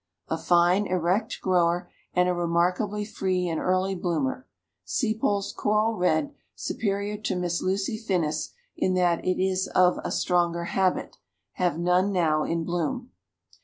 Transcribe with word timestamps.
A 0.29 0.37
fine, 0.39 0.87
erect 0.87 1.37
grower, 1.43 1.87
and 2.15 2.27
a 2.27 2.33
remarkably 2.33 3.05
free 3.05 3.47
and 3.47 3.59
early 3.59 3.93
bloomer. 3.93 4.47
Sepals 4.83 5.53
coral 5.55 5.93
red. 5.93 6.33
Superior 6.55 7.17
to 7.17 7.35
Miss 7.35 7.61
Lucy 7.61 7.99
Finnis 7.99 8.49
in 8.75 8.95
that 8.95 9.23
it 9.23 9.39
is 9.39 9.67
of 9.75 9.99
a 10.03 10.11
stronger 10.11 10.63
habit. 10.63 11.17
Have 11.51 11.77
none 11.77 12.11
now 12.11 12.43
in 12.43 12.63
bloom." 12.63 13.11